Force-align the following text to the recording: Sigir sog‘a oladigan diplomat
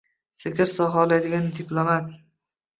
Sigir 0.45 0.69
sog‘a 0.71 1.05
oladigan 1.05 1.47
diplomat 1.61 2.13